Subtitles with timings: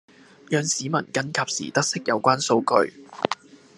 [0.49, 3.05] 讓市民更及時得悉有關數據